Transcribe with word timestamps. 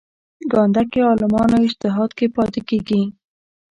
ګانده 0.51 0.83
کې 0.91 0.99
عالمانو 1.09 1.57
اجتهاد 1.67 2.11
کې 2.17 2.25
پاتې 2.37 2.61
کېږي. 2.69 3.01